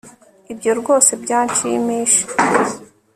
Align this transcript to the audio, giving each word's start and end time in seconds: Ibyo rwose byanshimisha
Ibyo 0.51 0.71
rwose 0.79 1.11
byanshimisha 1.23 2.23